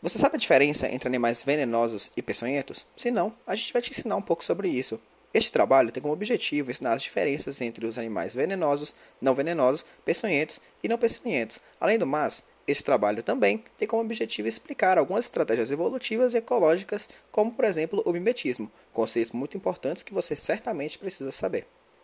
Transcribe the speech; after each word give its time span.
Você 0.00 0.16
sabe 0.16 0.36
a 0.36 0.38
diferença 0.38 0.88
entre 0.88 1.08
animais 1.08 1.42
venenosos 1.42 2.12
e 2.16 2.22
peçonhentos? 2.22 2.86
Se 2.96 3.10
não, 3.10 3.34
a 3.44 3.56
gente 3.56 3.72
vai 3.72 3.82
te 3.82 3.90
ensinar 3.90 4.14
um 4.14 4.22
pouco 4.22 4.44
sobre 4.44 4.68
isso. 4.68 5.00
Este 5.34 5.50
trabalho 5.50 5.90
tem 5.90 6.00
como 6.00 6.14
objetivo 6.14 6.70
ensinar 6.70 6.92
as 6.92 7.02
diferenças 7.02 7.60
entre 7.60 7.84
os 7.84 7.98
animais 7.98 8.32
venenosos, 8.32 8.94
não 9.20 9.34
venenosos, 9.34 9.84
peçonhentos 10.04 10.60
e 10.84 10.88
não 10.88 10.96
peçonhentos. 10.96 11.58
Além 11.80 11.98
do 11.98 12.06
mais, 12.06 12.44
este 12.64 12.84
trabalho 12.84 13.24
também 13.24 13.64
tem 13.76 13.88
como 13.88 14.00
objetivo 14.00 14.46
explicar 14.46 14.98
algumas 14.98 15.24
estratégias 15.24 15.72
evolutivas 15.72 16.32
e 16.32 16.36
ecológicas, 16.36 17.08
como 17.32 17.52
por 17.52 17.64
exemplo 17.64 18.00
o 18.06 18.12
mimetismo, 18.12 18.70
conceitos 18.92 19.32
muito 19.32 19.56
importantes 19.56 20.04
que 20.04 20.14
você 20.14 20.36
certamente 20.36 20.96
precisa 20.96 21.32
saber. 21.32 21.66